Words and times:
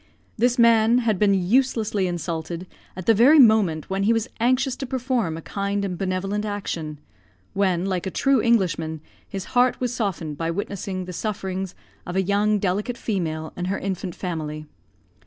This 0.35 0.57
man 0.57 0.97
had 1.05 1.19
been 1.19 1.35
uselessly 1.35 2.07
insulted, 2.07 2.65
at 2.95 3.05
the 3.05 3.13
very 3.13 3.37
moment 3.37 3.87
when 3.87 4.01
he 4.01 4.13
was 4.13 4.27
anxious 4.39 4.75
to 4.77 4.87
perform 4.87 5.37
a 5.37 5.43
kind 5.43 5.85
and 5.85 5.95
benevolent 5.95 6.43
action; 6.43 6.97
when, 7.53 7.85
like 7.85 8.07
a 8.07 8.09
true 8.09 8.41
Englishman, 8.41 9.01
his 9.29 9.43
heart 9.53 9.79
was 9.79 9.93
softened 9.93 10.37
by 10.39 10.49
witnessing 10.49 11.05
the 11.05 11.13
sufferings 11.13 11.75
of 12.07 12.15
a 12.15 12.23
young, 12.23 12.57
delicate 12.57 12.97
female 12.97 13.53
and 13.55 13.67
her 13.67 13.77
infant 13.77 14.15
family. 14.15 14.65